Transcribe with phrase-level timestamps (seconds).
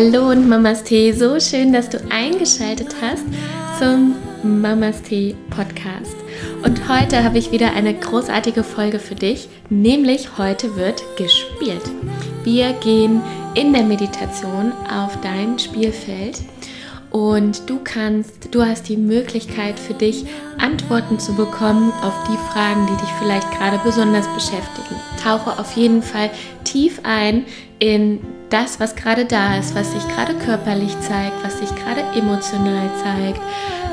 [0.00, 3.24] Hallo und Mamas Tee, so schön, dass du eingeschaltet hast
[3.80, 4.14] zum
[4.44, 6.14] Mamas Tee Podcast.
[6.64, 11.82] Und heute habe ich wieder eine großartige Folge für dich, nämlich heute wird gespielt.
[12.44, 13.20] Wir gehen
[13.56, 16.42] in der Meditation auf dein Spielfeld
[17.10, 20.26] und du kannst, du hast die Möglichkeit für dich
[20.58, 24.94] Antworten zu bekommen auf die Fragen, die dich vielleicht gerade besonders beschäftigen.
[25.20, 26.30] Tauche auf jeden Fall
[26.62, 27.46] tief ein
[27.80, 32.90] in das, was gerade da ist, was sich gerade körperlich zeigt, was sich gerade emotional
[33.02, 33.40] zeigt.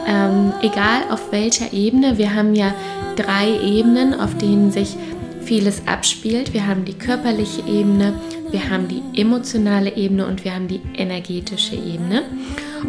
[0.07, 2.73] Ähm, egal auf welcher Ebene, wir haben ja
[3.15, 4.95] drei Ebenen, auf denen sich
[5.41, 6.53] vieles abspielt.
[6.53, 8.13] Wir haben die körperliche Ebene,
[8.51, 12.23] wir haben die emotionale Ebene und wir haben die energetische Ebene.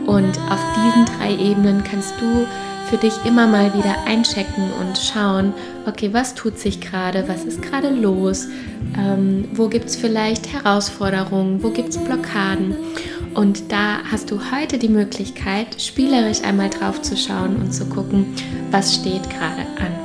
[0.07, 2.47] Und auf diesen drei Ebenen kannst du
[2.89, 5.53] für dich immer mal wieder einchecken und schauen,
[5.87, 8.47] okay, was tut sich gerade, was ist gerade los,
[8.97, 12.77] ähm, wo gibt es vielleicht Herausforderungen, wo gibt es Blockaden.
[13.35, 18.35] Und da hast du heute die Möglichkeit, spielerisch einmal drauf zu schauen und zu gucken,
[18.71, 19.96] was steht gerade an.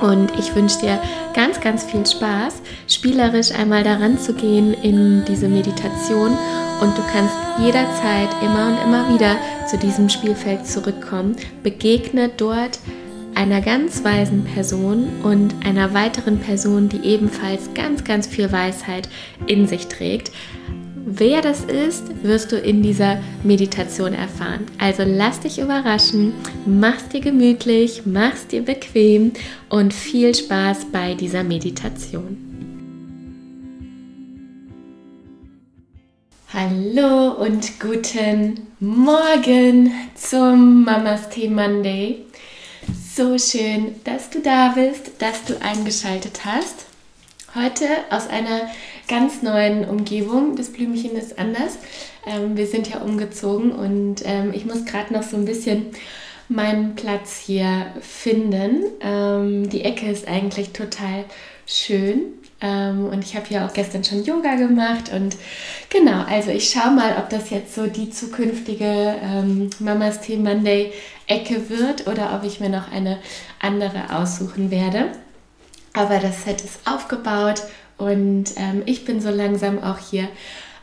[0.00, 1.00] Und ich wünsche dir
[1.34, 6.36] ganz, ganz viel Spaß, spielerisch einmal daran zu gehen in diese Meditation.
[6.80, 9.36] Und du kannst jederzeit immer und immer wieder
[9.68, 11.36] zu diesem Spielfeld zurückkommen.
[11.62, 12.78] Begegne dort
[13.34, 19.08] einer ganz weisen Person und einer weiteren Person, die ebenfalls ganz, ganz viel Weisheit
[19.46, 20.32] in sich trägt.
[21.08, 24.66] Wer das ist, wirst du in dieser Meditation erfahren.
[24.80, 26.34] Also lass dich überraschen,
[26.66, 29.30] mach's dir gemütlich, mach's dir bequem
[29.68, 32.36] und viel Spaß bei dieser Meditation.
[36.52, 42.24] Hallo und guten Morgen zum Mamas Tea Monday.
[43.14, 46.86] So schön, dass du da bist, dass du eingeschaltet hast.
[47.56, 48.68] Heute aus einer
[49.08, 50.56] ganz neuen Umgebung.
[50.56, 51.78] Das Blümchen ist anders.
[52.26, 55.86] Ähm, wir sind ja umgezogen und ähm, ich muss gerade noch so ein bisschen
[56.50, 58.84] meinen Platz hier finden.
[59.00, 61.24] Ähm, die Ecke ist eigentlich total
[61.66, 62.24] schön.
[62.60, 65.10] Ähm, und ich habe ja auch gestern schon Yoga gemacht.
[65.14, 65.38] Und
[65.88, 70.92] genau, also ich schaue mal, ob das jetzt so die zukünftige ähm, Mamas Tea Monday
[71.26, 73.18] Ecke wird oder ob ich mir noch eine
[73.60, 75.06] andere aussuchen werde.
[75.96, 77.62] Aber das Set ist aufgebaut
[77.96, 80.28] und ähm, ich bin so langsam auch hier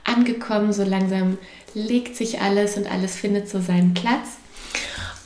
[0.03, 0.73] angekommen.
[0.73, 1.37] So langsam
[1.75, 4.37] legt sich alles und alles findet so seinen Platz.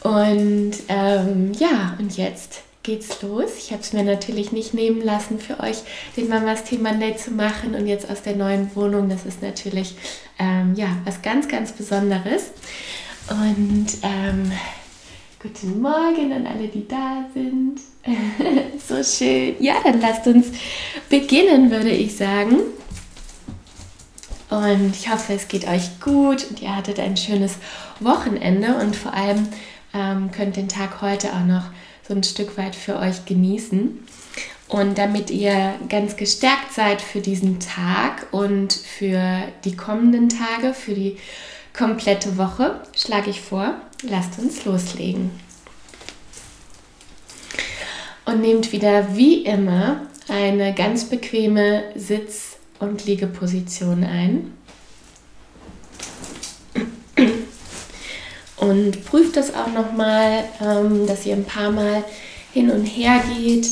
[0.02, 3.52] Und ähm, ja, und jetzt geht's los.
[3.58, 5.78] Ich habe es mir natürlich nicht nehmen lassen, für euch
[6.16, 7.74] den Mamas Thema Monday zu machen.
[7.74, 9.96] Und jetzt aus der neuen Wohnung, das ist natürlich
[10.38, 12.52] ähm, ja, was ganz, ganz Besonderes.
[13.30, 14.52] Und ähm,
[15.40, 17.80] Guten Morgen an alle, die da sind.
[18.88, 19.56] so schön.
[19.60, 20.48] Ja, dann lasst uns
[21.10, 22.56] beginnen, würde ich sagen.
[24.50, 27.58] Und ich hoffe, es geht euch gut und ihr hattet ein schönes
[28.00, 29.48] Wochenende und vor allem
[29.94, 31.66] ähm, könnt den Tag heute auch noch
[32.08, 34.08] so ein Stück weit für euch genießen.
[34.70, 40.96] Und damit ihr ganz gestärkt seid für diesen Tag und für die kommenden Tage, für
[40.96, 41.18] die
[41.78, 45.32] komplette Woche, schlage ich vor, lasst uns loslegen.
[48.26, 54.54] Und nehmt wieder wie immer eine ganz bequeme Sitz- und Liegeposition ein.
[58.58, 62.04] Und prüft das auch nochmal, ähm, dass ihr ein paar Mal
[62.54, 63.70] hin und her geht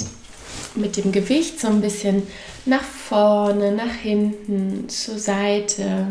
[0.75, 2.23] mit dem Gewicht so ein bisschen
[2.65, 6.07] nach vorne, nach hinten, zur Seite.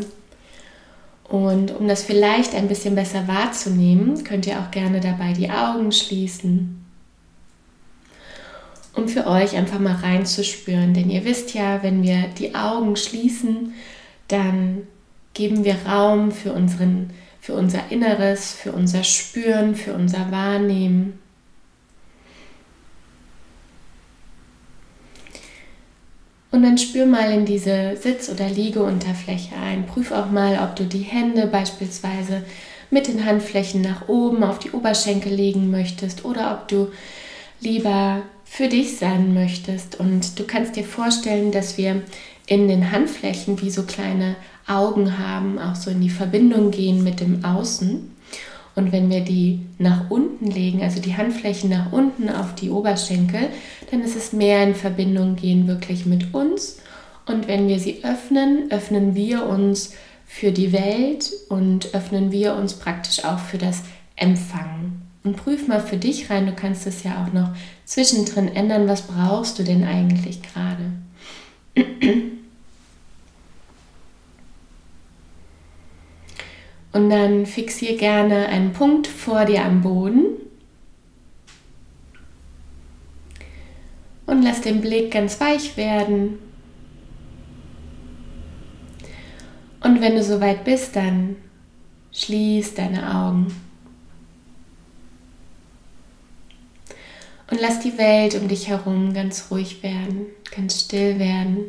[1.29, 5.91] Und um das vielleicht ein bisschen besser wahrzunehmen, könnt ihr auch gerne dabei die Augen
[5.91, 6.85] schließen.
[8.95, 10.95] Um für euch einfach mal reinzuspüren.
[10.95, 13.73] Denn ihr wisst ja, wenn wir die Augen schließen,
[14.29, 14.83] dann
[15.33, 17.11] geben wir Raum für, unseren,
[17.41, 21.19] für unser Inneres, für unser Spüren, für unser Wahrnehmen.
[26.55, 29.89] Und dann spür mal in diese Sitz- oder Liegeunterfläche ein.
[29.89, 32.45] Prüf auch mal, ob du die Hände beispielsweise
[32.91, 36.93] mit den Handflächen nach oben auf die Oberschenkel legen möchtest oder ob du
[37.59, 39.99] lieber für dich sein möchtest.
[39.99, 42.03] Und du kannst dir vorstellen, dass wir
[42.47, 44.37] in den Handflächen wie so kleine
[44.69, 48.14] Augen haben, auch so in die Verbindung gehen mit dem Außen.
[48.75, 53.49] Und wenn wir die nach unten legen, also die Handflächen nach unten auf die Oberschenkel,
[53.91, 56.79] dann ist es mehr in Verbindung gehen wirklich mit uns.
[57.27, 59.93] Und wenn wir sie öffnen, öffnen wir uns
[60.27, 63.83] für die Welt und öffnen wir uns praktisch auch für das
[64.17, 65.03] Empfangen.
[65.23, 67.51] Und prüf mal für dich rein, du kannst es ja auch noch
[67.85, 70.93] zwischendrin ändern, was brauchst du denn eigentlich gerade?
[76.95, 80.27] Und dann fixier gerne einen Punkt vor dir am Boden.
[84.27, 86.39] Und lass den Blick ganz weich werden.
[89.81, 91.35] Und wenn du soweit bist, dann
[92.13, 93.49] schließ deine Augen.
[97.51, 101.65] Und lass die Welt um dich herum ganz ruhig werden, ganz still werden.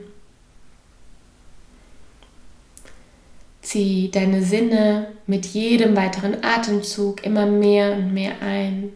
[3.65, 8.93] Zieh deine Sinne mit jedem weiteren Atemzug immer mehr und mehr ein.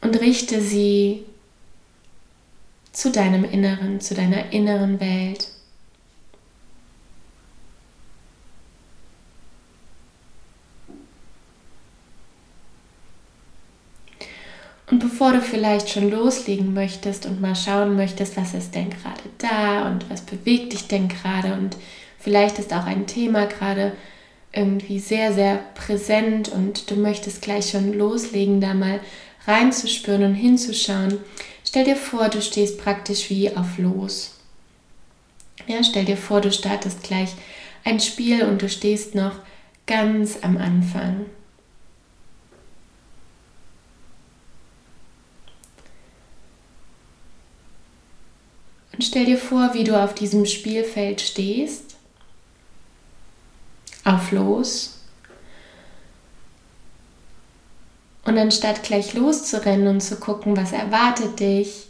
[0.00, 1.26] Und richte sie
[2.92, 5.48] zu deinem Inneren, zu deiner inneren Welt.
[14.86, 19.20] Und bevor du vielleicht schon loslegen möchtest und mal schauen möchtest, was ist denn gerade
[19.36, 21.76] da und was bewegt dich denn gerade und
[22.18, 23.92] vielleicht ist auch ein Thema gerade
[24.50, 28.98] irgendwie sehr, sehr präsent und du möchtest gleich schon loslegen, da mal
[29.46, 31.18] reinzuspüren und hinzuschauen.
[31.66, 34.38] Stell dir vor, du stehst praktisch wie auf Los.
[35.66, 37.34] Ja, stell dir vor, du startest gleich
[37.84, 39.34] ein Spiel und du stehst noch
[39.86, 41.26] ganz am Anfang.
[49.00, 51.96] Und stell dir vor, wie du auf diesem Spielfeld stehst,
[54.04, 55.00] auf los.
[58.26, 61.86] Und anstatt gleich loszurennen und zu gucken, was erwartet dich,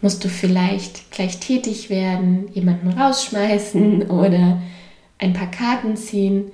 [0.00, 4.62] musst du vielleicht gleich tätig werden, jemanden rausschmeißen oder
[5.18, 6.50] ein paar Karten ziehen.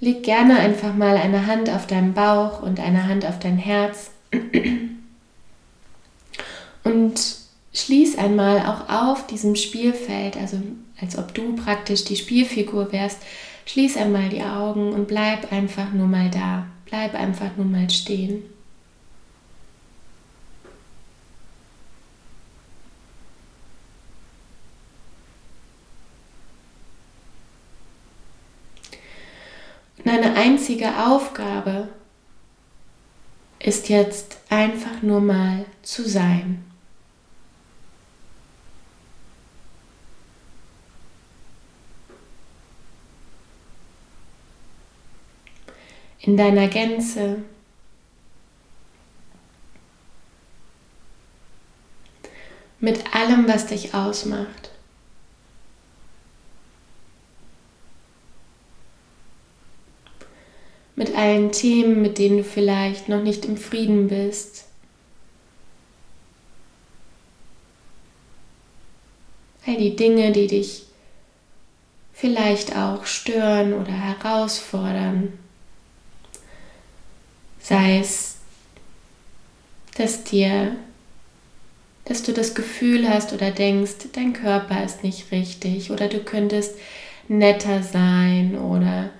[0.00, 4.10] Leg gerne einfach mal eine Hand auf deinen Bauch und eine Hand auf dein Herz
[6.86, 7.20] und
[7.72, 10.58] schließ einmal auch auf diesem Spielfeld, also
[11.00, 13.18] als ob du praktisch die Spielfigur wärst,
[13.66, 16.66] schließ einmal die Augen und bleib einfach nur mal da.
[16.84, 18.44] Bleib einfach nur mal stehen.
[29.98, 31.88] Und eine einzige Aufgabe
[33.58, 36.65] ist jetzt einfach nur mal zu sein.
[46.26, 47.42] In deiner Gänze.
[52.80, 54.70] Mit allem, was dich ausmacht.
[60.96, 64.64] Mit allen Themen, mit denen du vielleicht noch nicht im Frieden bist.
[69.66, 70.86] All die Dinge, die dich
[72.12, 75.45] vielleicht auch stören oder herausfordern.
[77.68, 78.36] Sei es,
[79.98, 80.76] dass dir,
[82.04, 86.76] dass du das Gefühl hast oder denkst, dein Körper ist nicht richtig oder du könntest
[87.26, 89.10] netter sein oder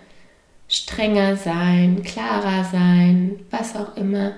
[0.68, 4.34] strenger sein, klarer sein, was auch immer.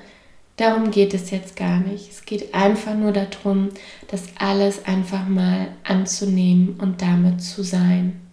[0.56, 2.10] Darum geht es jetzt gar nicht.
[2.10, 3.68] Es geht einfach nur darum,
[4.10, 8.27] das alles einfach mal anzunehmen und damit zu sein.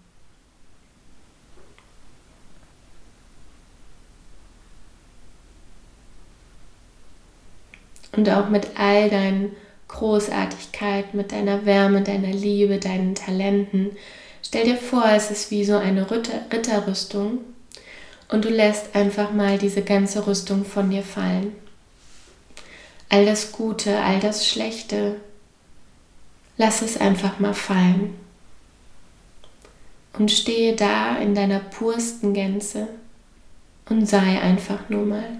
[8.16, 9.56] Und auch mit all deinen
[9.88, 13.92] Großartigkeit, mit deiner Wärme, deiner Liebe, deinen Talenten.
[14.44, 17.40] Stell dir vor, es ist wie so eine Ritter Ritterrüstung
[18.30, 21.54] und du lässt einfach mal diese ganze Rüstung von dir fallen.
[23.10, 25.18] All das Gute, all das Schlechte,
[26.58, 28.16] lass es einfach mal fallen
[30.18, 32.88] und stehe da in deiner pursten Gänze
[33.90, 35.38] und sei einfach nur mal.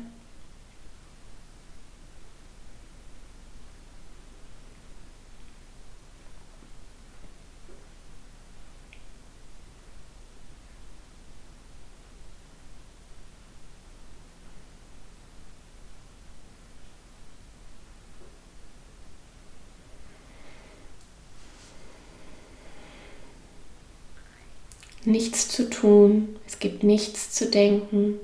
[25.08, 28.16] Nichts zu tun, es gibt nichts zu denken,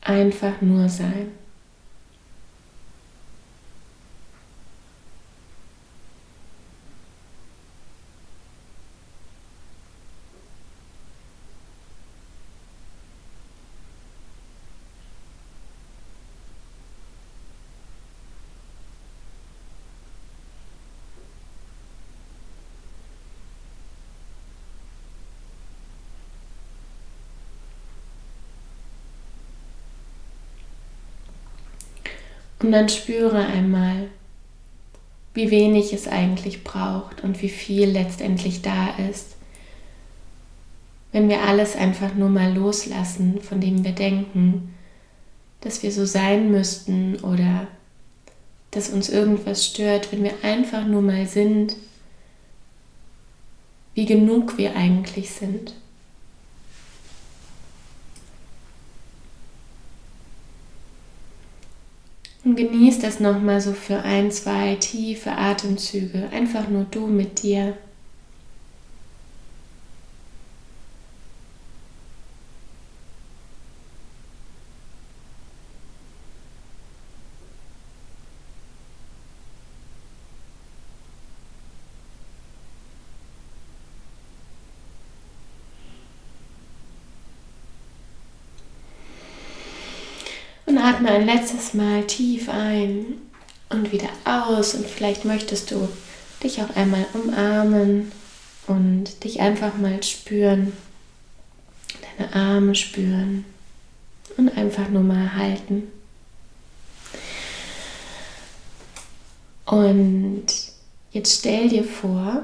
[0.00, 1.32] einfach nur sein.
[32.62, 34.08] Und dann spüre einmal,
[35.34, 39.36] wie wenig es eigentlich braucht und wie viel letztendlich da ist,
[41.10, 44.74] wenn wir alles einfach nur mal loslassen, von dem wir denken,
[45.60, 47.66] dass wir so sein müssten oder
[48.70, 51.76] dass uns irgendwas stört, wenn wir einfach nur mal sind,
[53.94, 55.74] wie genug wir eigentlich sind.
[62.44, 66.28] Und genieß das nochmal so für ein, zwei tiefe Atemzüge.
[66.32, 67.76] Einfach nur du mit dir.
[90.66, 93.20] Und atme ein letztes Mal tief ein
[93.70, 94.74] und wieder aus.
[94.74, 95.88] Und vielleicht möchtest du
[96.42, 98.12] dich auch einmal umarmen
[98.68, 100.72] und dich einfach mal spüren.
[102.18, 103.44] Deine Arme spüren
[104.36, 105.88] und einfach nur mal halten.
[109.66, 110.46] Und
[111.10, 112.42] jetzt stell dir vor,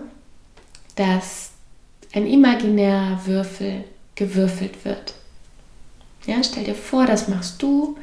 [0.97, 1.51] dass
[2.13, 3.85] ein imaginärer Würfel
[4.17, 5.15] gewürfelt wird.
[6.27, 7.97] Ja, stell dir vor, das machst du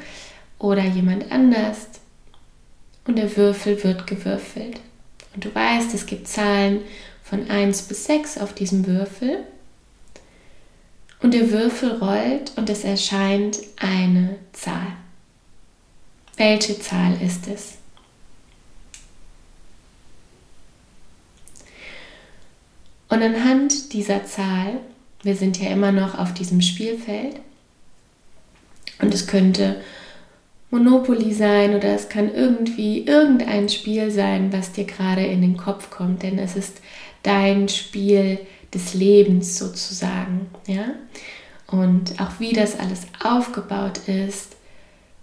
[0.59, 1.87] oder jemand anders
[3.05, 4.79] und der Würfel wird gewürfelt.
[5.33, 6.81] Und du weißt, es gibt Zahlen
[7.23, 9.43] von 1 bis 6 auf diesem Würfel.
[11.21, 14.93] Und der Würfel rollt und es erscheint eine Zahl.
[16.37, 17.75] Welche Zahl ist es?
[23.07, 24.79] Und anhand dieser Zahl,
[25.23, 27.39] wir sind ja immer noch auf diesem Spielfeld,
[28.99, 29.81] und es könnte
[30.75, 35.89] Monopoly sein oder es kann irgendwie irgendein Spiel sein, was dir gerade in den Kopf
[35.89, 36.81] kommt, denn es ist
[37.23, 38.39] dein Spiel
[38.73, 40.87] des Lebens sozusagen, ja?
[41.67, 44.57] Und auch wie das alles aufgebaut ist,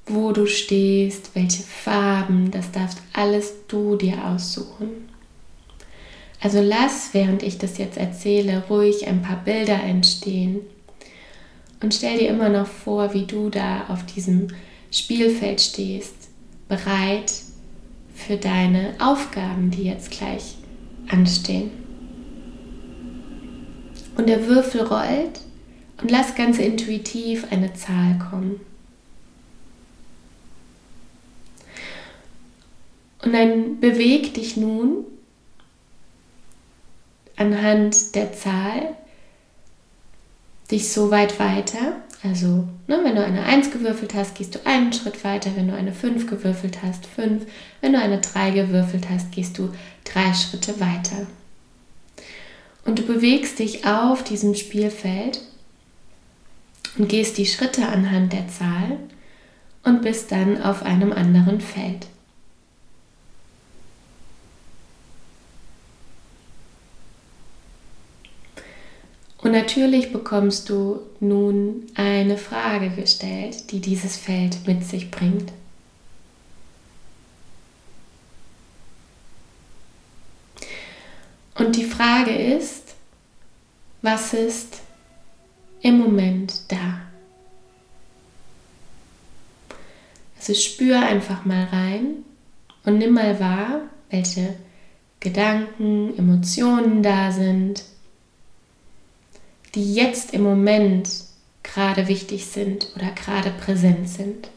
[0.06, 5.08] wo du stehst, welche Farben, das darfst alles du dir aussuchen.
[6.40, 10.60] Also lass, während ich das jetzt erzähle, ruhig ein paar Bilder entstehen
[11.82, 14.48] und stell dir immer noch vor, wie du da auf diesem
[14.92, 16.14] Spielfeld stehst,
[16.68, 17.32] bereit
[18.14, 20.54] für deine Aufgaben, die jetzt gleich
[21.08, 21.70] anstehen.
[24.16, 25.40] Und der Würfel rollt
[26.00, 28.60] und lass ganz intuitiv eine Zahl kommen.
[33.22, 35.04] Und dann beweg dich nun
[37.36, 38.96] anhand der Zahl
[40.70, 41.96] dich so weit weiter.
[42.24, 45.50] Also, ne, wenn du eine 1 gewürfelt hast, gehst du einen Schritt weiter.
[45.56, 47.46] Wenn du eine 5 gewürfelt hast, 5.
[47.80, 49.72] Wenn du eine 3 gewürfelt hast, gehst du
[50.04, 51.26] drei Schritte weiter.
[52.84, 55.40] Und du bewegst dich auf diesem Spielfeld
[56.96, 58.98] und gehst die Schritte anhand der Zahl
[59.82, 62.06] und bist dann auf einem anderen Feld.
[69.52, 75.52] Und natürlich bekommst du nun eine Frage gestellt, die dieses Feld mit sich bringt.
[81.54, 82.94] Und die Frage ist,
[84.00, 84.78] was ist
[85.82, 87.02] im Moment da?
[90.38, 92.24] Also spür einfach mal rein
[92.86, 94.54] und nimm mal wahr, welche
[95.20, 97.91] Gedanken, Emotionen da sind
[99.74, 101.08] die jetzt im Moment
[101.62, 104.48] gerade wichtig sind oder gerade präsent sind.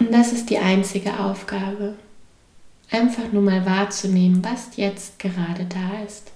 [0.00, 1.94] Und das ist die einzige Aufgabe.
[2.90, 6.33] Einfach nur mal wahrzunehmen, was jetzt gerade da ist.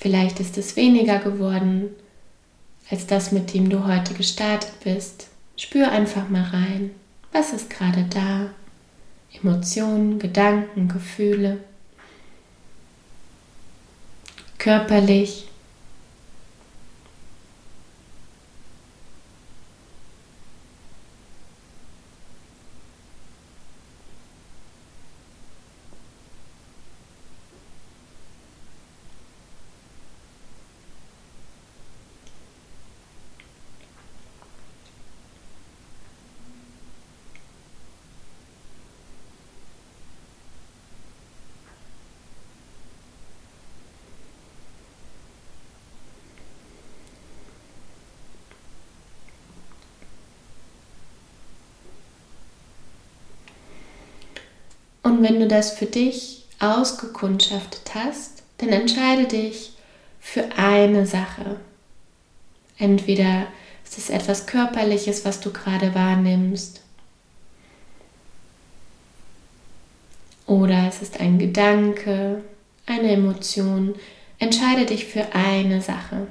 [0.00, 1.90] Vielleicht ist es weniger geworden
[2.90, 5.28] als das, mit dem du heute gestartet bist.
[5.58, 6.92] Spür einfach mal rein.
[7.32, 8.48] Was ist gerade da?
[9.32, 11.58] Emotionen, Gedanken, Gefühle.
[14.56, 15.49] Körperlich.
[55.10, 59.72] Und wenn du das für dich ausgekundschaftet hast, dann entscheide dich
[60.20, 61.58] für eine Sache.
[62.78, 63.48] Entweder
[63.84, 66.80] ist es etwas Körperliches, was du gerade wahrnimmst,
[70.46, 72.44] oder es ist ein Gedanke,
[72.86, 73.96] eine Emotion.
[74.38, 76.28] Entscheide dich für eine Sache.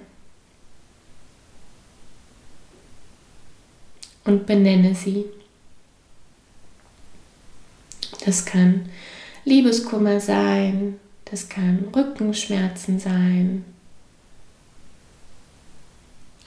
[4.23, 5.25] Und benenne sie.
[8.29, 8.87] Das kann
[9.43, 13.65] Liebeskummer sein, das kann Rückenschmerzen sein,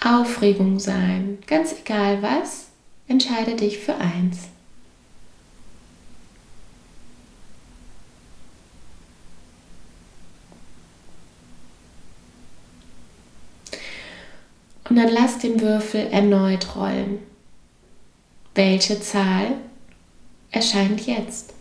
[0.00, 2.66] Aufregung sein, ganz egal was,
[3.08, 4.42] entscheide dich für eins.
[14.88, 17.18] Und dann lass den Würfel erneut rollen.
[18.54, 19.56] Welche Zahl
[20.52, 21.54] erscheint jetzt?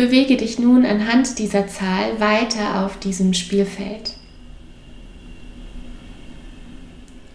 [0.00, 4.14] Bewege dich nun anhand dieser Zahl weiter auf diesem Spielfeld.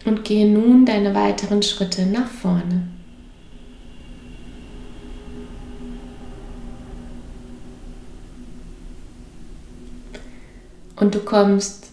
[0.03, 2.87] Und gehe nun deine weiteren Schritte nach vorne.
[10.95, 11.91] Und du kommst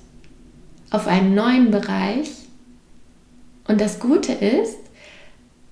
[0.88, 2.31] auf einen neuen Bereich.
[3.68, 4.79] Und das Gute ist,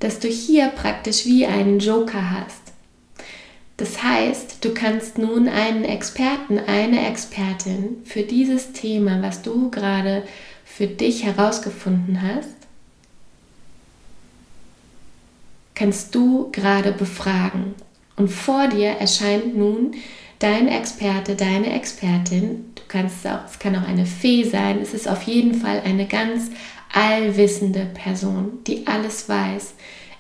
[0.00, 2.69] dass du hier praktisch wie einen Joker hast.
[3.80, 10.22] Das heißt, du kannst nun einen Experten, eine Expertin für dieses Thema, was du gerade
[10.66, 12.56] für dich herausgefunden hast,
[15.74, 17.74] kannst du gerade befragen.
[18.16, 19.92] Und vor dir erscheint nun
[20.40, 22.66] dein Experte, deine Expertin.
[22.74, 24.80] Du kannst auch, es kann auch eine Fee sein.
[24.82, 26.50] Es ist auf jeden Fall eine ganz
[26.92, 29.72] allwissende Person, die alles weiß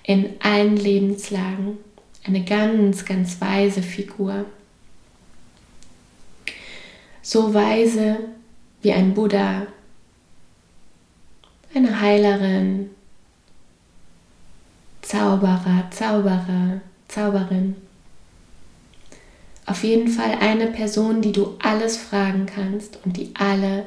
[0.04, 1.76] in allen Lebenslagen
[2.24, 4.46] eine ganz, ganz weise Figur.
[7.22, 8.18] So weise
[8.82, 9.66] wie ein Buddha,
[11.74, 12.90] eine Heilerin,
[15.02, 17.76] Zauberer, Zauberer, Zauberin.
[19.66, 23.86] Auf jeden Fall eine Person, die du alles fragen kannst und die alle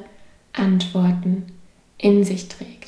[0.52, 1.46] Antworten
[1.98, 2.83] in sich trägt.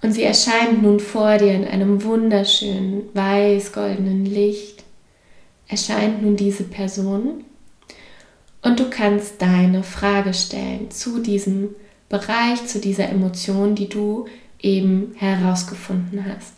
[0.00, 4.84] Und sie erscheint nun vor dir in einem wunderschönen weiß-goldenen Licht.
[5.66, 7.44] Erscheint nun diese Person
[8.62, 11.74] und du kannst deine Frage stellen zu diesem
[12.08, 14.26] Bereich, zu dieser Emotion, die du
[14.60, 16.54] eben herausgefunden hast.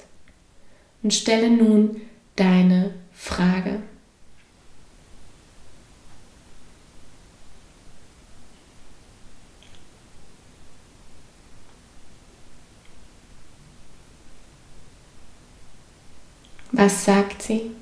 [1.03, 2.00] Und stelle nun
[2.37, 3.81] deine Frage.
[16.80, 17.72] Was sagt sie?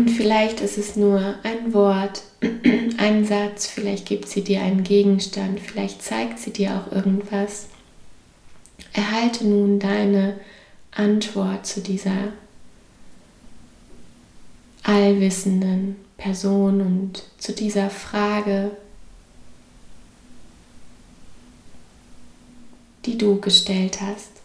[0.00, 2.22] Und vielleicht ist es nur ein Wort,
[2.96, 7.66] ein Satz, vielleicht gibt sie dir einen Gegenstand, vielleicht zeigt sie dir auch irgendwas.
[8.94, 10.40] Erhalte nun deine
[10.90, 12.32] Antwort zu dieser
[14.84, 18.70] allwissenden Person und zu dieser Frage,
[23.04, 24.39] die du gestellt hast.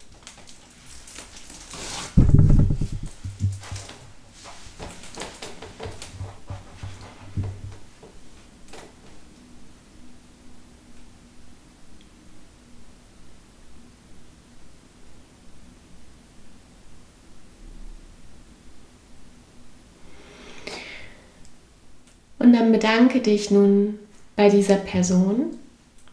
[22.46, 23.98] Und dann bedanke dich nun
[24.36, 25.56] bei dieser Person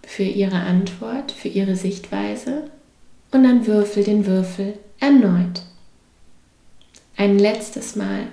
[0.01, 2.71] für ihre Antwort, für ihre Sichtweise
[3.29, 5.61] und dann würfel den Würfel erneut.
[7.17, 8.29] Ein letztes Mal.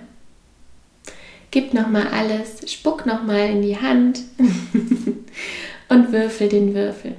[1.51, 4.21] Gib nochmal alles, spuck nochmal in die Hand
[5.91, 7.17] und würfel den Würfel.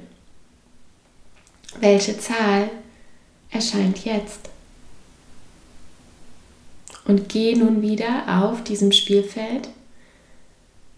[1.78, 2.68] Welche Zahl
[3.52, 4.50] erscheint jetzt?
[7.04, 9.68] Und geh nun wieder auf diesem Spielfeld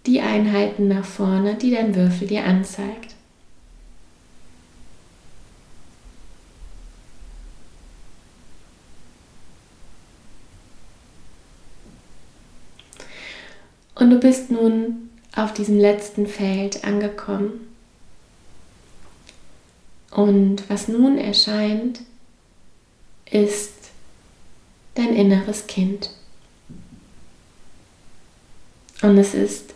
[0.07, 3.14] die Einheiten nach vorne, die dein Würfel dir anzeigt.
[13.95, 17.69] Und du bist nun auf diesem letzten Feld angekommen.
[20.11, 22.01] Und was nun erscheint,
[23.31, 23.73] ist
[24.95, 26.11] dein inneres Kind.
[29.03, 29.73] Und es ist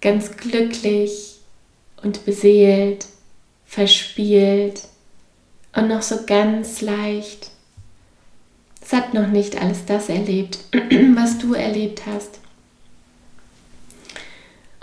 [0.00, 1.36] ganz glücklich
[2.02, 3.06] und beseelt,
[3.66, 4.82] verspielt
[5.74, 7.50] und noch so ganz leicht.
[8.82, 10.58] Es hat noch nicht alles das erlebt,
[11.14, 12.40] was du erlebt hast.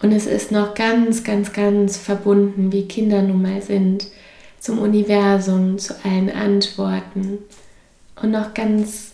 [0.02, 4.08] Und es ist noch ganz, ganz, ganz verbunden, wie Kinder nun mal sind,
[4.60, 7.40] zum Universum, zu allen Antworten.
[8.22, 9.14] Und noch ganz,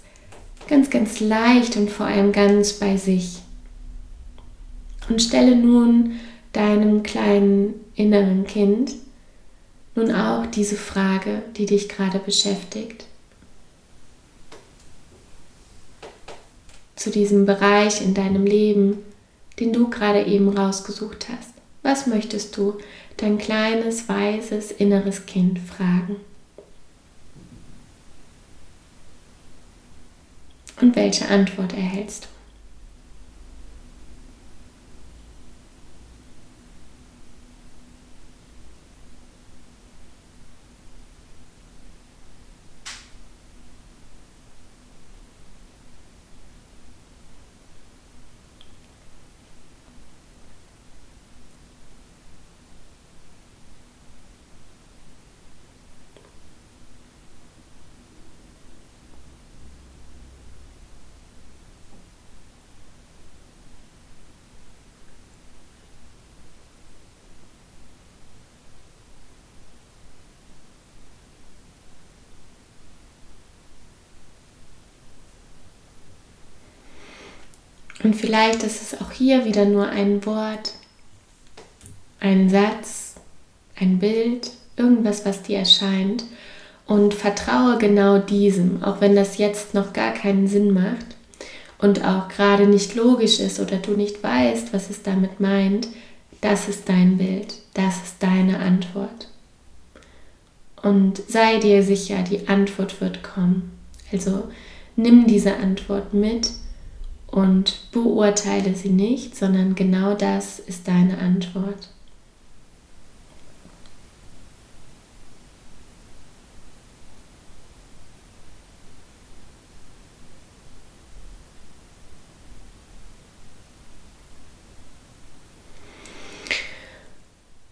[0.68, 3.43] ganz, ganz leicht und vor allem ganz bei sich.
[5.10, 6.20] Und stelle nun
[6.54, 8.92] deinem kleinen inneren Kind
[9.96, 13.06] nun auch diese Frage, die dich gerade beschäftigt.
[16.96, 19.00] Zu diesem Bereich in deinem Leben,
[19.60, 21.54] den du gerade eben rausgesucht hast.
[21.84, 22.78] Was möchtest du
[23.18, 26.16] dein kleines, weises, inneres Kind fragen?
[30.82, 32.33] Und welche Antwort erhältst du?
[78.04, 80.74] Und vielleicht ist es auch hier wieder nur ein Wort,
[82.20, 83.16] ein Satz,
[83.80, 86.26] ein Bild, irgendwas, was dir erscheint.
[86.86, 91.16] Und vertraue genau diesem, auch wenn das jetzt noch gar keinen Sinn macht
[91.78, 95.88] und auch gerade nicht logisch ist oder du nicht weißt, was es damit meint.
[96.42, 99.30] Das ist dein Bild, das ist deine Antwort.
[100.82, 103.72] Und sei dir sicher, die Antwort wird kommen.
[104.12, 104.50] Also
[104.98, 106.52] nimm diese Antwort mit
[107.34, 111.90] und beurteile sie nicht, sondern genau das ist deine Antwort.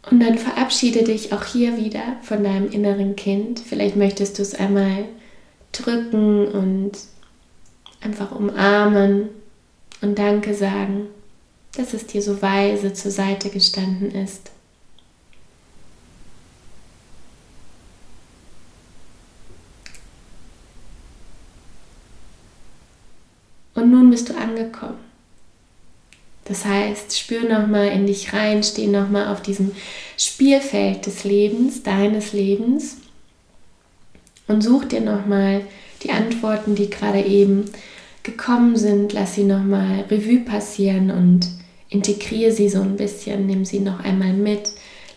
[0.09, 3.59] Und dann verabschiede dich auch hier wieder von deinem inneren Kind.
[3.59, 5.05] Vielleicht möchtest du es einmal
[5.71, 6.93] drücken und
[8.01, 9.29] einfach umarmen
[10.01, 11.07] und Danke sagen,
[11.77, 14.51] dass es dir so weise zur Seite gestanden ist.
[23.73, 24.99] Und nun bist du angekommen.
[26.45, 29.71] Das heißt, spür nochmal in dich rein, steh nochmal auf diesem
[30.17, 32.97] Spielfeld des Lebens, deines Lebens
[34.47, 35.61] und such dir nochmal
[36.03, 37.71] die Antworten, die gerade eben
[38.23, 41.47] gekommen sind, lass sie nochmal Revue passieren und
[41.89, 44.71] integriere sie so ein bisschen, nimm sie noch einmal mit,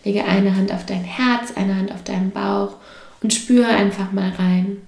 [0.05, 2.77] lege eine Hand auf dein Herz, eine Hand auf deinen Bauch
[3.23, 4.79] und spüre einfach mal rein.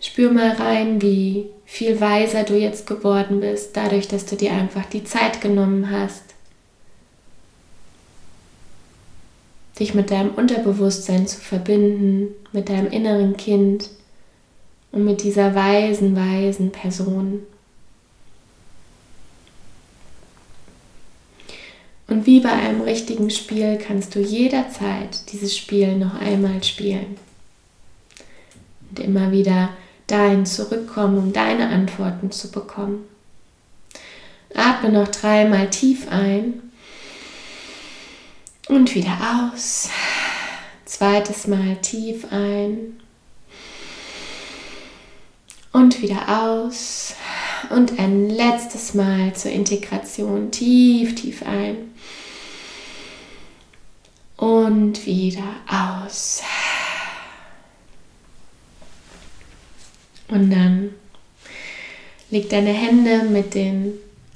[0.00, 4.84] Spür mal rein, wie viel weiser du jetzt geworden bist, dadurch, dass du dir einfach
[4.86, 6.24] die Zeit genommen hast,
[9.78, 13.90] dich mit deinem Unterbewusstsein zu verbinden, mit deinem inneren Kind
[14.92, 17.42] und mit dieser weisen, weisen Person.
[22.08, 27.16] Und wie bei einem richtigen Spiel kannst du jederzeit dieses Spiel noch einmal spielen.
[28.90, 29.70] Und immer wieder
[30.06, 33.04] dahin zurückkommen, um deine Antworten zu bekommen.
[34.54, 36.60] Atme noch dreimal tief ein
[38.68, 39.16] und wieder
[39.54, 39.88] aus.
[40.84, 43.01] Zweites Mal tief ein
[45.72, 47.14] und wieder aus.
[47.70, 51.92] Und ein letztes Mal zur Integration tief, tief ein.
[54.36, 56.42] Und wieder aus.
[60.28, 60.90] Und dann
[62.30, 63.92] leg deine Hände mit den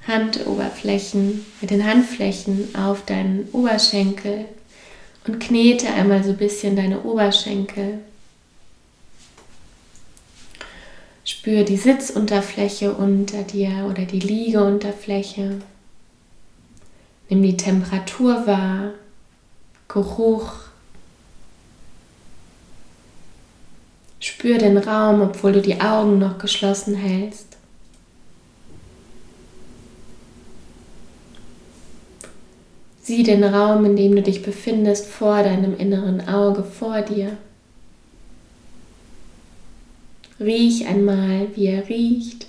[0.07, 4.45] Handoberflächen, mit den Handflächen auf deinen Oberschenkel
[5.27, 8.01] und knete einmal so ein bisschen deine Oberschenkel.
[11.27, 15.59] Spür die Sitzunterfläche unter dir oder die Liegeunterfläche.
[17.29, 18.93] Nimm die Temperatur wahr,
[19.89, 20.53] Geruch.
[24.21, 27.57] Spür den Raum, obwohl du die Augen noch geschlossen hältst.
[33.03, 37.37] Sieh den Raum, in dem du dich befindest, vor deinem inneren Auge, vor dir.
[40.39, 42.47] Riech einmal, wie er riecht.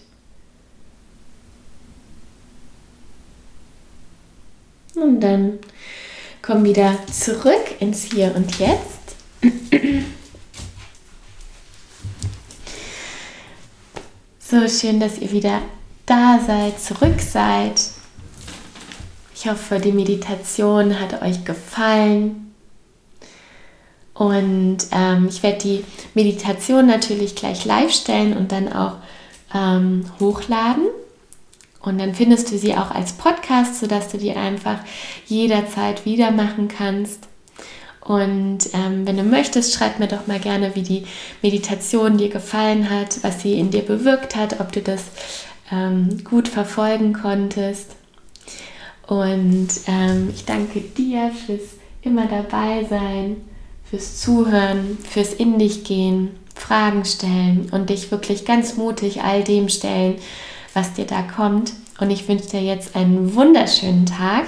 [4.95, 5.59] Und dann
[6.41, 8.97] komm wieder zurück ins Hier und Jetzt.
[14.39, 15.61] So schön, dass ihr wieder
[16.05, 17.81] da seid, zurück seid.
[19.35, 22.46] Ich hoffe, die Meditation hat euch gefallen.
[24.17, 25.83] Und ähm, ich werde die
[26.15, 28.95] Meditation natürlich gleich live stellen und dann auch
[29.53, 30.87] ähm, hochladen.
[31.81, 34.79] Und dann findest du sie auch als Podcast, sodass du die einfach
[35.27, 37.27] jederzeit wieder machen kannst.
[38.01, 41.05] Und ähm, wenn du möchtest, schreib mir doch mal gerne, wie die
[41.43, 45.03] Meditation dir gefallen hat, was sie in dir bewirkt hat, ob du das
[45.71, 47.95] ähm, gut verfolgen konntest.
[49.05, 51.61] Und ähm, ich danke dir fürs
[52.01, 53.37] immer dabei sein,
[53.89, 59.69] fürs Zuhören, fürs in dich gehen, Fragen stellen und dich wirklich ganz mutig all dem
[59.69, 60.15] stellen,
[60.73, 61.73] was dir da kommt.
[61.99, 64.45] Und ich wünsche dir jetzt einen wunderschönen Tag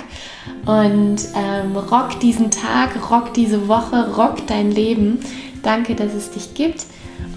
[0.65, 5.19] und ähm, rock diesen Tag, rock diese Woche, rock dein Leben.
[5.63, 6.86] Danke, dass es dich gibt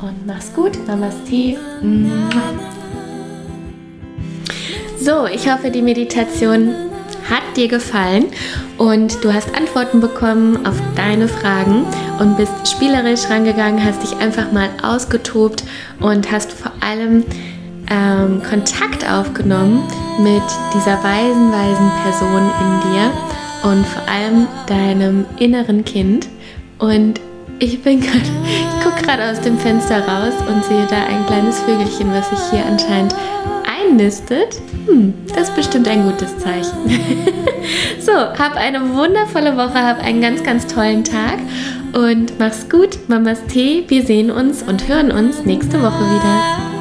[0.02, 0.72] und mach's gut.
[0.86, 1.56] Namaste.
[5.00, 6.91] So, ich hoffe, die Meditation
[7.32, 8.26] hat dir gefallen
[8.76, 11.86] und du hast Antworten bekommen auf deine Fragen
[12.18, 15.64] und bist spielerisch rangegangen, hast dich einfach mal ausgetobt
[15.98, 17.24] und hast vor allem
[17.90, 19.82] ähm, Kontakt aufgenommen
[20.18, 20.42] mit
[20.74, 26.28] dieser weisen, weisen Person in dir und vor allem deinem inneren Kind.
[26.78, 27.20] Und
[27.58, 31.60] ich bin gerade, ich gucke gerade aus dem Fenster raus und sehe da ein kleines
[31.60, 33.14] Vögelchen, was sich hier anscheinend
[33.92, 34.60] einnistet.
[34.86, 36.78] Hm, das ist bestimmt ein gutes Zeichen.
[38.00, 41.38] so, hab eine wundervolle Woche, hab einen ganz, ganz tollen Tag
[41.92, 43.84] und mach's gut, Mamas Tee.
[43.88, 46.71] Wir sehen uns und hören uns nächste Woche wieder.